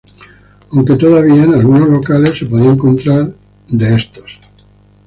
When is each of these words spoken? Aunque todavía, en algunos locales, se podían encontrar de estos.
Aunque 0.71 0.95
todavía, 0.95 1.43
en 1.43 1.53
algunos 1.53 1.87
locales, 1.87 2.35
se 2.35 2.47
podían 2.47 2.73
encontrar 2.73 3.35
de 3.67 3.95
estos. 3.95 4.39